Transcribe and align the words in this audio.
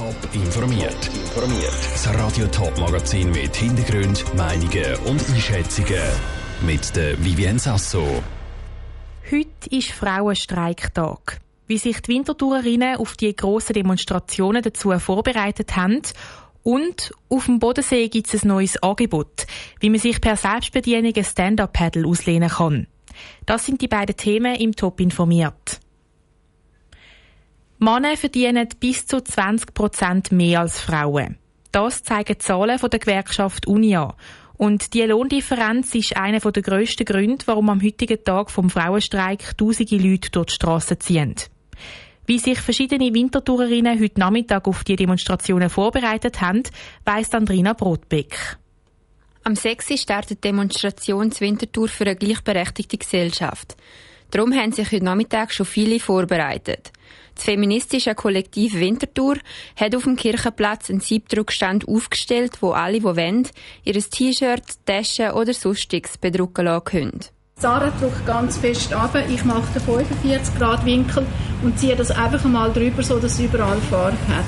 Top 0.00 0.16
informiert. 0.32 1.10
Informiert. 1.14 1.74
Das 1.92 2.08
Radio 2.14 2.46
Top 2.46 2.74
Magazin 2.78 3.30
mit 3.32 3.54
Hintergrund, 3.54 4.24
Meinungen 4.34 4.96
und 5.04 5.20
Einschätzungen 5.28 6.00
mit 6.62 6.96
der 6.96 7.22
Vivien 7.22 7.58
Sasso. 7.58 8.22
Heute 9.30 9.68
ist 9.70 9.90
Frauenstreiktag. 9.92 11.38
Wie 11.66 11.76
sich 11.76 12.00
die 12.00 12.14
Wintertourerinnen 12.14 12.96
auf 12.96 13.14
die 13.18 13.36
grossen 13.36 13.74
Demonstrationen 13.74 14.62
dazu 14.62 14.98
vorbereitet 14.98 15.76
haben 15.76 16.00
und 16.62 17.12
auf 17.28 17.44
dem 17.44 17.58
Bodensee 17.58 18.08
gibt 18.08 18.32
es 18.32 18.42
ein 18.42 18.48
neues 18.48 18.82
Angebot, 18.82 19.46
wie 19.80 19.90
man 19.90 20.00
sich 20.00 20.18
per 20.22 20.36
Selbstbedienung 20.36 21.12
ein 21.14 21.24
Stand-Up-Paddle 21.24 22.08
auslehnen 22.08 22.48
kann. 22.48 22.86
Das 23.44 23.66
sind 23.66 23.82
die 23.82 23.88
beiden 23.88 24.16
Themen 24.16 24.54
im 24.54 24.74
Top 24.74 24.98
informiert. 24.98 25.78
Männer 27.82 28.14
verdienen 28.14 28.68
bis 28.78 29.06
zu 29.06 29.22
20 29.22 29.72
Prozent 29.72 30.32
mehr 30.32 30.60
als 30.60 30.78
Frauen. 30.78 31.38
Das 31.72 32.02
zeigen 32.02 32.38
Zahlen 32.38 32.78
von 32.78 32.90
der 32.90 33.00
Gewerkschaft 33.00 33.66
Unia. 33.66 34.14
Und 34.58 34.92
die 34.92 35.00
Lohndifferenz 35.00 35.94
ist 35.94 36.14
einer 36.14 36.40
der 36.40 36.62
grössten 36.62 37.06
Gründe, 37.06 37.46
warum 37.46 37.70
am 37.70 37.82
heutigen 37.82 38.22
Tag 38.22 38.50
vom 38.50 38.68
Frauenstreik 38.68 39.56
tausende 39.56 39.96
Leute 39.96 40.30
durch 40.30 40.48
die 40.48 40.54
Strassen 40.56 41.00
ziehen. 41.00 41.36
Wie 42.26 42.38
sich 42.38 42.60
verschiedene 42.60 43.14
Wintertourerinnen 43.14 43.98
heute 43.98 44.20
Nachmittag 44.20 44.68
auf 44.68 44.84
die 44.84 44.96
Demonstrationen 44.96 45.70
vorbereitet 45.70 46.42
haben, 46.42 46.64
weiss 47.06 47.32
Andrina 47.32 47.72
Brotbeck. 47.72 48.58
Am 49.42 49.56
6. 49.56 49.98
startet 49.98 50.44
die 50.44 50.48
Demonstration 50.48 51.32
zur 51.32 51.46
Wintertour 51.46 51.88
für 51.88 52.04
eine 52.04 52.16
gleichberechtigte 52.16 52.98
Gesellschaft. 52.98 53.74
Darum 54.30 54.52
haben 54.52 54.72
sich 54.72 54.92
heute 54.92 55.04
Nachmittag 55.04 55.50
schon 55.52 55.64
viele 55.64 55.98
vorbereitet. 55.98 56.92
Das 57.34 57.44
feministische 57.44 58.14
Kollektiv 58.14 58.74
Winterthur 58.74 59.36
hat 59.76 59.94
auf 59.94 60.04
dem 60.04 60.16
Kirchenplatz 60.16 60.90
einen 60.90 61.00
Siebdruckstand 61.00 61.88
aufgestellt, 61.88 62.58
wo 62.60 62.72
alle, 62.72 62.98
die 62.98 63.04
wollen, 63.04 63.48
ihr 63.84 63.94
T-Shirt, 63.94 64.62
Taschen 64.84 65.32
oder 65.32 65.54
sonstiges 65.54 66.18
bedrucken 66.18 66.66
lassen 66.66 66.84
können. 66.84 67.20
Sarah 67.60 67.90
drückt 67.90 68.26
ganz 68.26 68.56
fest 68.56 68.92
ab. 68.94 69.14
Ich 69.28 69.44
mache 69.44 69.70
den 69.74 69.82
45 69.82 70.58
Grad 70.58 70.84
Winkel 70.86 71.26
und 71.62 71.78
ziehe 71.78 71.94
das 71.94 72.10
einfach 72.10 72.42
mal 72.44 72.72
drüber, 72.72 73.02
so 73.02 73.18
dass 73.18 73.34
es 73.34 73.40
überall 73.40 73.78
Farbe 73.82 74.16
hat. 74.28 74.44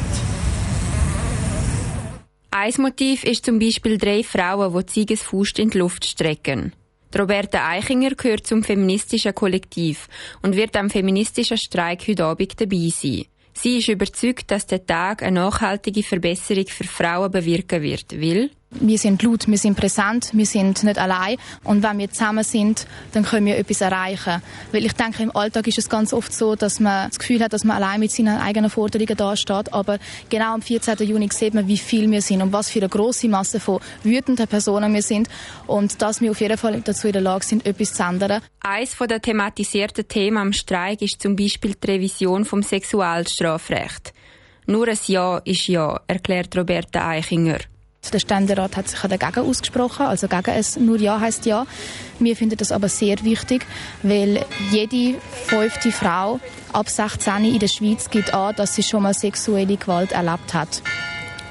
Ein 2.50 2.72
Motiv 2.78 3.25
ist 3.25 3.44
zum 3.44 3.58
Beispiel 3.58 3.98
drei 3.98 4.22
Frauen, 4.22 4.75
die 4.78 4.86
Ziegesfuß 4.86 5.53
in 5.58 5.70
die 5.70 5.78
Luft 5.78 6.06
strecken. 6.06 6.72
Roberta 7.18 7.68
Eichinger 7.68 8.10
gehört 8.10 8.46
zum 8.46 8.62
feministischen 8.62 9.34
Kollektiv 9.34 10.08
und 10.42 10.56
wird 10.56 10.77
am 10.77 10.91
feministischen 10.91 11.56
Streik 11.56 12.06
heute 12.08 12.24
Abend 12.24 12.60
dabei 12.60 12.88
sein. 12.91 13.27
Sie 13.54 13.78
ist 13.78 13.88
überzeugt, 13.88 14.50
dass 14.50 14.66
der 14.66 14.86
Tag 14.86 15.22
eine 15.22 15.41
nachhaltige 15.41 16.02
Verbesserung 16.02 16.66
für 16.66 16.84
Frauen 16.84 17.30
bewirken 17.30 17.82
wird, 17.82 18.20
weil 18.20 18.50
wir 18.81 18.98
sind 18.98 19.23
laut, 19.23 19.47
wir 19.48 19.59
sind 19.59 19.77
präsent, 19.77 20.31
wir 20.33 20.47
sind 20.47 20.83
nicht 20.84 20.98
allein. 20.98 21.37
Und 21.65 21.83
wenn 21.83 21.98
wir 21.98 22.11
zusammen 22.11 22.45
sind, 22.45 22.87
dann 23.12 23.25
können 23.25 23.47
wir 23.47 23.59
etwas 23.59 23.81
erreichen. 23.81 24.42
Weil 24.73 24.84
ich 24.84 24.92
denke, 24.92 25.23
im 25.23 25.34
Alltag 25.34 25.67
ist 25.67 25.78
es 25.78 25.89
ganz 25.89 26.12
oft 26.12 26.33
so, 26.33 26.56
dass 26.56 26.81
man 26.81 27.09
das 27.09 27.19
Gefühl 27.19 27.43
hat, 27.43 27.53
dass 27.53 27.65
man 27.65 27.77
allein 27.77 28.00
mit 28.00 28.11
seinen 28.11 28.39
eigenen 28.39 28.70
Forderungen 28.70 29.17
dasteht. 29.17 29.73
Aber 29.73 29.98
genau 30.28 30.55
am 30.55 30.62
14. 30.62 30.97
Juni 31.06 31.28
sieht 31.33 31.55
man, 31.55 31.69
wie 31.69 31.78
viel 31.78 32.11
wir 32.11 32.23
sind 32.23 32.43
und 32.43 32.53
was 32.53 32.70
für 32.70 32.81
eine 32.81 32.89
große 32.89 33.28
Masse 33.28 33.61
von 33.61 33.81
wütenden 34.03 34.48
Personen 34.48 34.95
wir 34.95 35.03
sind. 35.03 35.28
Und 35.67 36.00
dass 36.03 36.20
wir 36.20 36.31
auf 36.31 36.41
jeden 36.41 36.59
Fall 36.59 36.81
dazu 36.81 37.06
in 37.06 37.12
der 37.12 37.23
Lage 37.23 37.45
sind, 37.45 37.67
etwas 37.67 37.95
zu 37.95 38.03
ändern. 38.03 38.43
Eines 38.61 38.97
der 38.97 39.20
thematisierten 39.20 40.06
Themen 40.09 40.39
am 40.39 40.53
Streik 40.53 41.03
ist 41.03 41.20
zum 41.20 41.37
Beispiel 41.37 41.75
die 41.75 41.91
Revision 41.91 42.45
vom 42.45 42.62
Sexualstrafrecht. 42.62 44.12
Nur 44.67 44.89
ein 44.89 44.98
Ja 45.06 45.39
ist 45.39 45.67
Ja, 45.67 46.00
erklärt 46.06 46.56
Roberta 46.56 47.09
Eichinger. 47.09 47.59
Der 48.11 48.19
Ständerat 48.19 48.77
hat 48.77 48.89
sich 48.89 49.00
dagegen 49.00 49.48
ausgesprochen, 49.48 50.06
also 50.06 50.27
gegen 50.27 50.50
es 50.50 50.77
nur 50.77 50.98
Ja 50.98 51.20
heißt 51.20 51.47
Ja. 51.47 51.67
Wir 52.19 52.36
finden 52.36 52.56
das 52.56 52.72
aber 52.72 52.88
sehr 52.88 53.22
wichtig, 53.22 53.65
weil 54.03 54.44
jede 54.71 55.19
fünfte 55.47 55.93
Frau 55.93 56.41
ab 56.72 56.88
16 56.88 57.44
in 57.44 57.59
der 57.59 57.69
Schweiz 57.69 58.10
gibt 58.10 58.34
an, 58.34 58.54
dass 58.56 58.75
sie 58.75 58.82
schon 58.82 59.04
mal 59.04 59.15
sexuelle 59.15 59.76
Gewalt 59.76 60.12
erlebt 60.12 60.53
hat. 60.53 60.82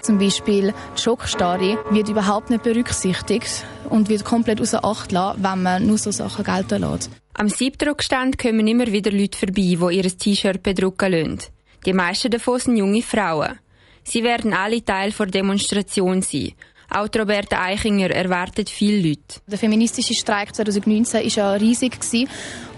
Zum 0.01 0.19
Beispiel 0.19 0.73
die 0.97 1.01
Schockstarre 1.01 1.77
wird 1.89 2.09
überhaupt 2.09 2.49
nicht 2.49 2.63
berücksichtigt 2.63 3.65
und 3.89 4.09
wird 4.09 4.25
komplett 4.25 4.59
außer 4.59 4.83
Acht 4.83 5.11
lassen, 5.11 5.43
wenn 5.43 5.63
man 5.63 5.87
nur 5.87 5.97
so 5.97 6.11
Sachen 6.11 6.43
gelten 6.43 6.81
lässt. 6.81 7.09
Am 7.33 7.47
Siebdruckstand 7.47 8.37
kommen 8.37 8.67
immer 8.67 8.87
wieder 8.87 9.11
Leute 9.11 9.37
vorbei, 9.37 9.77
die 9.77 9.97
ihr 9.97 10.17
T-Shirt 10.17 10.61
bedrucken 10.61 11.11
lassen. 11.11 11.39
Die 11.85 11.93
meisten 11.93 12.29
davon 12.29 12.59
sind 12.59 12.77
junge 12.77 13.01
Frauen. 13.01 13.57
Sie 14.03 14.23
werden 14.23 14.53
alle 14.53 14.83
Teil 14.83 15.11
der 15.11 15.25
Demonstration 15.27 16.21
sein. 16.21 16.53
Auch 16.89 17.07
Roberta 17.17 17.61
Eichinger 17.61 18.09
erwartet 18.11 18.69
viele 18.69 19.09
Leute. 19.09 19.39
Der 19.47 19.57
feministische 19.57 20.13
Streik 20.13 20.53
2019 20.53 21.21
war 21.21 21.27
ja 21.27 21.53
riesig 21.53 21.97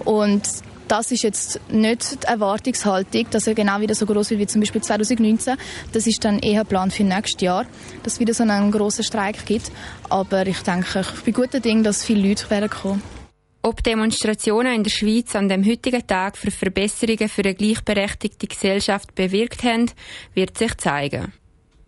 und 0.06 0.44
das 0.88 1.12
ist 1.12 1.24
jetzt 1.24 1.60
nicht 1.72 2.24
die 2.24 2.28
Erwartungshaltung, 2.28 3.26
dass 3.32 3.48
er 3.48 3.56
genau 3.56 3.80
wieder 3.80 3.96
so 3.96 4.06
groß 4.06 4.30
wird 4.32 4.42
wie 4.42 4.48
zum 4.48 4.62
Beispiel 4.62 4.82
2019. 4.82 5.56
Das 5.92 6.06
ist 6.06 6.24
dann 6.24 6.40
eher 6.40 6.64
Plan 6.66 6.92
für 6.92 7.04
nächstes 7.04 7.42
Jahr, 7.42 7.66
dass 8.04 8.14
es 8.14 8.20
wieder 8.20 8.34
so 8.36 8.44
einen 8.44 8.72
großen 8.72 9.04
Streik 9.04 9.46
gibt. 9.46 9.72
Aber 10.10 10.46
ich 10.46 10.60
denke, 10.60 11.00
ich 11.00 11.24
bin 11.24 11.34
guter 11.34 11.60
Ding, 11.60 11.82
dass 11.84 12.04
viele 12.04 12.28
Leute 12.28 12.48
werden 12.52 12.70
kommen. 12.70 13.23
Ob 13.66 13.82
Demonstrationen 13.82 14.74
in 14.74 14.84
der 14.84 14.92
Schweiz 14.92 15.38
an 15.38 15.48
dem 15.48 15.66
heutigen 15.66 16.06
Tag 16.06 16.38
für 16.38 16.52
Verbesserungen 16.52 17.30
für 17.30 17.44
eine 17.44 17.56
gleichberechtigte 17.56 18.46
Gesellschaft 18.46 19.16
bewirkt 19.16 19.64
haben, 19.64 19.90
wird 20.34 20.58
sich 20.58 20.76
zeigen. 20.76 21.32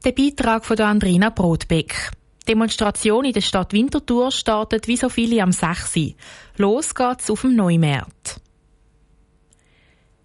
Der 0.06 0.14
Beitrag 0.14 0.66
von 0.66 0.80
Andrina 0.80 1.31
Brotbeck. 1.31 2.12
Demonstration 2.47 3.25
in 3.25 3.34
der 3.34 3.41
Stadt 3.41 3.74
Winterthur 3.74 4.31
startet 4.31 4.88
wie 4.88 4.96
so 4.96 5.09
viele 5.09 5.44
am 5.44 5.52
6. 5.52 6.16
Los 6.56 6.96
geht's 6.96 7.30
auf 7.30 7.41
dem 7.41 7.58
Neumarkt. 7.58 8.40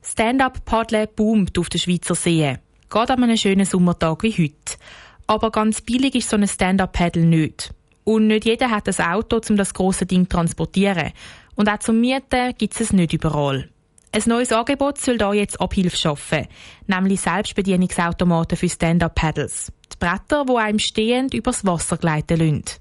Stand-up-Paddeln 0.03 1.09
boomt 1.17 1.59
auf 1.59 1.69
der 1.69 1.79
Schweizer 1.79 2.15
See. 2.15 2.59
Geht 2.89 3.11
an 3.11 3.25
einem 3.25 3.37
schönen 3.37 3.67
Sommertag 3.67 4.23
wie 4.23 4.33
heute. 4.33 4.79
Aber 5.27 5.51
ganz 5.51 5.81
billig 5.81 6.15
ist 6.15 6.31
so 6.31 6.37
ein 6.37 6.47
Stand-up-Paddle 6.47 7.25
nicht. 7.25 7.75
Und 8.05 8.27
nicht 8.27 8.45
jeder 8.45 8.71
hat 8.71 8.89
ein 8.89 9.07
Auto, 9.07 9.41
um 9.49 9.57
das 9.57 9.75
große 9.75 10.07
Ding 10.07 10.25
zu 10.25 10.31
transportieren. 10.31 11.13
Und 11.61 11.69
auch 11.69 11.79
zum 11.79 12.01
Mieten 12.01 12.55
gibt 12.57 12.73
es 12.73 12.81
es 12.81 12.93
nicht 12.95 13.13
überall. 13.13 13.69
Ein 14.13 14.23
neues 14.25 14.51
Angebot 14.51 14.97
soll 14.97 15.19
da 15.19 15.35
jetzt 15.35 15.61
Abhilfe 15.61 15.95
schaffen, 15.95 16.47
nämlich 16.87 17.21
Selbstbedienungsautomaten 17.21 18.57
für 18.57 18.67
Stand-Up-Paddles. 18.67 19.71
Die 19.93 19.97
Bretter, 19.99 20.47
die 20.47 20.57
einem 20.57 20.79
stehend 20.79 21.35
übers 21.35 21.63
Wasser 21.67 21.99
gleiten 21.99 22.39
lassen. 22.39 22.81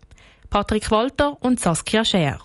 Patrick 0.50 0.90
Walter 0.91 1.35
und 1.41 1.59
Saskia 1.59 2.06
Scher. 2.06 2.40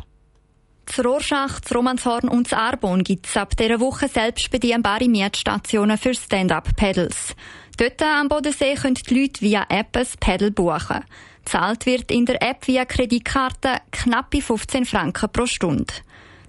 Z 0.86 1.04
Rorschach, 1.04 1.60
z 1.60 1.72
Romanshorn 1.72 2.28
und 2.28 2.48
z 2.48 2.58
Arbon 2.58 3.04
gibt 3.04 3.28
es 3.28 3.36
ab 3.36 3.56
dieser 3.56 3.78
Woche 3.78 4.08
selbstbedienbare 4.08 5.08
Mietstationen 5.08 5.98
für 5.98 6.16
Stand-Up-Pedals. 6.16 7.36
Dort 7.76 8.02
am 8.02 8.26
Bodensee 8.26 8.74
können 8.74 8.96
die 8.96 9.20
Leute 9.20 9.40
via 9.40 9.66
App 9.68 9.96
ein 9.96 10.06
Pedal 10.18 10.50
buchen. 10.50 11.04
Zahlt 11.44 11.86
wird 11.86 12.10
in 12.10 12.26
der 12.26 12.42
App 12.42 12.66
via 12.66 12.84
Kreditkarte 12.84 13.76
knappe 13.92 14.42
15 14.42 14.84
Franken 14.84 15.30
pro 15.30 15.46
Stunde. 15.46 15.94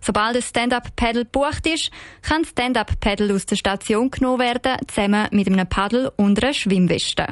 Sobald 0.05 0.35
ein 0.35 0.41
Stand-Up-Paddle 0.43 1.25
gebucht 1.25 1.65
ist, 1.65 1.89
kann 2.21 2.43
das 2.43 2.51
Stand-Up-Paddle 2.51 3.33
aus 3.33 3.47
der 3.47 3.55
Station 3.55 4.11
genommen 4.11 4.39
werden, 4.39 4.77
zusammen 4.87 5.27
mit 5.31 5.47
einem 5.47 5.67
Paddle 5.67 6.11
und 6.11 6.43
einer 6.43 6.53
Schwimmweste. 6.53 7.25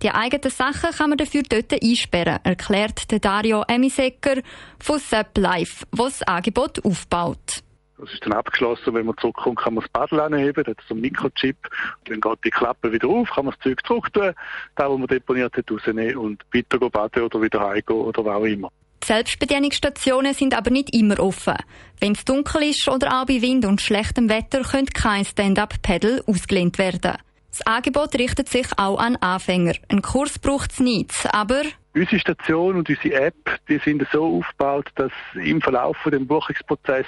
Die 0.00 0.12
eigenen 0.12 0.48
Sachen 0.48 0.92
kann 0.92 1.08
man 1.08 1.18
dafür 1.18 1.42
dort 1.42 1.72
einsperren, 1.72 2.38
erklärt 2.44 3.24
Dario 3.24 3.64
Emisecker 3.66 4.42
von 4.78 5.00
Sepp 5.00 5.36
Life, 5.38 5.84
was 5.90 6.20
das 6.20 6.28
Angebot 6.28 6.84
aufbaut. 6.84 7.64
Das 7.98 8.12
ist 8.12 8.24
dann 8.24 8.34
abgeschlossen, 8.34 8.94
wenn 8.94 9.06
man 9.06 9.16
zurückkommt, 9.18 9.58
kann 9.58 9.74
man 9.74 9.82
das 9.82 9.90
Paddel 9.90 10.20
anheben, 10.20 10.62
das 10.62 10.76
ist 10.78 10.88
so 10.88 10.94
ein 10.94 11.00
Mikrochip, 11.00 11.56
dann 12.04 12.20
geht 12.20 12.38
die 12.44 12.50
Klappe 12.50 12.92
wieder 12.92 13.08
auf, 13.08 13.28
kann 13.28 13.46
man 13.46 13.54
das 13.54 13.64
Zeug 13.64 13.84
zurück 13.84 14.12
tun, 14.12 14.32
da 14.76 14.88
wo 14.88 14.96
man 14.96 15.08
deponiert 15.08 15.56
hat, 15.56 15.68
rausnehmen 15.68 16.16
und 16.16 16.44
weiter 16.52 16.78
baden 16.78 17.24
oder 17.24 17.42
wieder 17.42 17.58
heimgehen 17.58 18.00
oder 18.00 18.24
was 18.24 18.36
auch 18.36 18.44
immer. 18.44 18.70
Die 19.04 19.12
Selbstbedienungsstationen 19.12 20.32
sind 20.32 20.56
aber 20.56 20.70
nicht 20.70 20.96
immer 20.96 21.20
offen. 21.20 21.56
Wenn 22.00 22.12
es 22.12 22.24
dunkel 22.24 22.62
ist 22.62 22.88
oder 22.88 23.20
auch 23.20 23.26
bei 23.26 23.42
Wind 23.42 23.66
und 23.66 23.82
schlechtem 23.82 24.30
Wetter, 24.30 24.62
könnte 24.62 24.94
kein 24.94 25.26
Stand-Up-Pedal 25.26 26.22
ausgelehnt 26.26 26.78
werden. 26.78 27.18
Das 27.50 27.66
Angebot 27.66 28.14
richtet 28.14 28.48
sich 28.48 28.66
auch 28.78 28.98
an 28.98 29.16
Anfänger. 29.16 29.74
Ein 29.90 30.00
Kurs 30.00 30.38
braucht 30.38 30.72
es 30.72 30.80
nicht, 30.80 31.12
aber 31.34 31.64
Unsere 31.94 32.18
Station 32.18 32.76
und 32.76 32.88
unsere 32.88 33.14
App, 33.14 33.60
die 33.68 33.78
sind 33.78 34.04
so 34.10 34.38
aufgebaut, 34.38 34.88
dass 34.94 35.12
im 35.34 35.60
Verlauf 35.60 35.98
von 35.98 36.10
dem 36.10 36.26
Buchungsprozess 36.26 37.06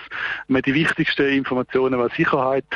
man 0.49 0.61
die 0.63 0.75
wichtigsten 0.75 1.29
Informationen, 1.29 1.99
was 1.99 2.13
Sicherheit 2.13 2.67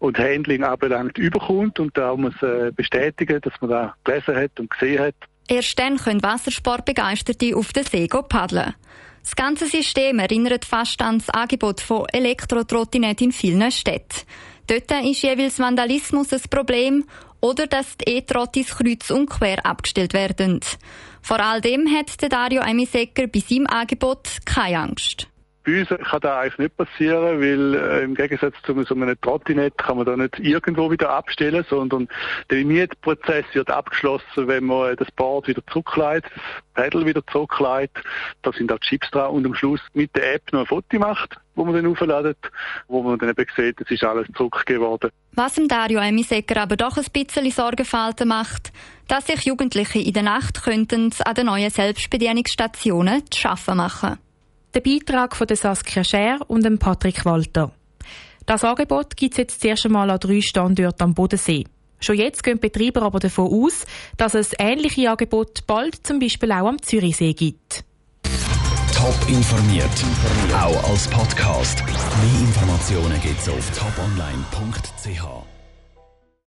und 0.00 0.18
Handling 0.18 0.64
anbelangt, 0.64 1.16
überkommt 1.16 1.78
und 1.78 1.96
da 1.96 2.16
muss 2.16 2.34
äh, 2.42 2.72
bestätigen, 2.74 3.40
dass 3.40 3.54
man 3.60 3.70
da 3.70 3.94
gelesen 4.02 4.36
hat 4.36 4.58
und 4.58 4.68
gesehen 4.68 5.00
hat. 5.00 5.14
Erst 5.48 5.78
dann 5.78 5.98
können 5.98 6.22
Wassersportbegeisterte 6.22 7.56
auf 7.56 7.72
den 7.72 7.84
See 7.84 8.08
paddeln. 8.08 8.74
Das 9.22 9.36
ganze 9.36 9.66
System 9.66 10.18
erinnert 10.18 10.64
fast 10.64 11.00
an 11.00 11.18
das 11.18 11.30
Angebot 11.30 11.80
von 11.80 12.06
Elektrotrottinetten 12.12 13.28
in 13.28 13.32
vielen 13.32 13.70
Städten. 13.70 14.22
Dort 14.66 14.90
ist 15.04 15.22
jeweils 15.22 15.58
Vandalismus 15.58 16.32
ein 16.32 16.40
Problem 16.50 17.04
oder 17.40 17.66
dass 17.66 17.96
die 17.98 18.16
E-Trottis 18.16 18.76
kreuz 18.76 19.10
und 19.10 19.28
quer 19.28 19.64
abgestellt 19.64 20.14
werden. 20.14 20.60
Vor 21.20 21.40
all 21.40 21.60
dem 21.60 21.86
hat 21.88 22.10
Dario 22.30 22.62
Emisecker 22.62 23.26
bei 23.26 23.40
seinem 23.40 23.66
Angebot 23.66 24.28
keine 24.44 24.78
Angst. 24.78 25.26
Bei 25.64 25.80
uns 25.80 25.88
kann 25.88 26.20
das 26.20 26.30
eigentlich 26.30 26.58
nicht 26.58 26.76
passieren, 26.76 27.40
weil 27.40 27.74
äh, 27.74 28.04
im 28.04 28.14
Gegensatz 28.14 28.54
zu 28.64 28.82
so 28.84 28.94
einem 28.94 29.18
Trottinett 29.20 29.78
kann 29.78 29.96
man 29.96 30.04
da 30.04 30.16
nicht 30.16 30.38
irgendwo 30.38 30.90
wieder 30.90 31.10
abstellen, 31.10 31.64
sondern 31.68 32.08
der 32.50 32.64
Mietprozess 32.64 33.46
wird 33.54 33.70
abgeschlossen, 33.70 34.46
wenn 34.46 34.64
man 34.64 34.94
das 34.96 35.10
Board 35.12 35.48
wieder 35.48 35.62
zurückleitet, 35.66 36.30
das 36.74 36.84
Pedal 36.84 37.06
wieder 37.06 37.26
zurückleitet. 37.26 37.96
Da 38.42 38.52
sind 38.52 38.70
auch 38.72 38.78
Chips 38.80 39.10
dran 39.10 39.30
und 39.30 39.46
am 39.46 39.54
Schluss 39.54 39.80
mit 39.94 40.14
der 40.14 40.34
App 40.34 40.52
noch 40.52 40.60
ein 40.60 40.66
Foto 40.66 40.98
macht, 40.98 41.38
wo 41.54 41.64
man 41.64 41.74
dann 41.74 41.86
aufladet, 41.86 42.38
wo 42.88 43.02
man 43.02 43.18
dann 43.18 43.30
eben 43.30 43.46
sieht, 43.56 43.80
es 43.80 43.90
ist 43.90 44.04
alles 44.04 44.26
zurückgegeben 44.36 44.82
worden. 44.82 45.10
Was 45.32 45.54
dem 45.54 45.68
Dario 45.68 46.00
Emisecker 46.00 46.60
aber 46.60 46.76
doch 46.76 46.98
ein 46.98 47.06
bisschen 47.10 47.50
Sorgenfalten 47.50 48.28
macht, 48.28 48.70
dass 49.08 49.26
sich 49.26 49.42
Jugendliche 49.42 49.98
in 49.98 50.12
der 50.12 50.22
Nacht 50.22 50.62
könnten 50.62 51.10
an 51.24 51.34
den 51.34 51.46
neuen 51.46 51.70
Selbstbedienungsstationen 51.70 53.30
zu 53.30 53.40
schaffen 53.40 53.76
machen. 53.78 54.18
Der 54.74 54.80
Beitrag 54.80 55.36
von 55.36 55.46
Saskia 55.48 56.02
Scher 56.02 56.38
und 56.48 56.64
dem 56.64 56.78
Patrick 56.78 57.24
Walter. 57.24 57.70
Das 58.44 58.64
Angebot 58.64 59.16
gibt 59.16 59.34
es 59.34 59.38
jetzt 59.38 59.62
das 59.62 59.70
erste 59.70 59.88
Mal 59.88 60.10
an 60.10 60.18
drei 60.18 60.40
Standorten 60.40 61.02
am 61.02 61.14
Bodensee. 61.14 61.64
Schon 62.00 62.16
jetzt 62.16 62.42
gehen 62.42 62.58
Betreiber 62.58 63.02
aber 63.02 63.20
davon 63.20 63.52
aus, 63.52 63.86
dass 64.16 64.34
es 64.34 64.52
ähnliche 64.58 65.10
Angebote 65.10 65.62
bald 65.66 66.06
zum 66.06 66.18
Beispiel 66.18 66.50
auch 66.52 66.66
am 66.66 66.82
Zürichsee 66.82 67.32
gibt. 67.32 67.84
Top 68.94 69.16
informiert, 69.28 69.88
auch 70.52 70.90
als 70.90 71.08
Podcast. 71.08 71.84
Mehr 71.86 72.40
Informationen 72.40 73.20
gibt 73.20 73.40
es 73.40 73.48
auf 73.48 73.70
toponline.ch. 73.78 75.53